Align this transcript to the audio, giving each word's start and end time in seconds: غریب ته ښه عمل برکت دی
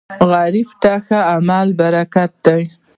غریب 0.31 0.69
ته 0.81 0.91
ښه 1.05 1.19
عمل 1.33 1.67
برکت 1.79 2.31
دی 2.45 2.63